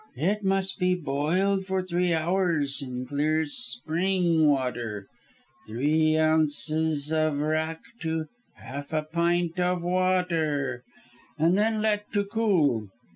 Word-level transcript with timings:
It 0.17 0.43
must 0.43 0.79
be 0.79 0.95
boiled 0.95 1.67
for 1.67 1.83
three 1.83 2.11
hours 2.11 2.81
in 2.81 3.05
clear 3.05 3.45
spring 3.45 4.47
water 4.47 5.05
(3 5.67 6.13
ozs. 6.13 7.13
of 7.13 7.37
wrack 7.37 7.81
to 7.99 8.25
half 8.55 8.93
a 8.93 9.03
pint 9.03 9.59
of 9.59 9.83
water), 9.83 10.81
and 11.37 11.55
then 11.55 11.83
let 11.83 12.11
to 12.13 12.25
cool. 12.25 12.87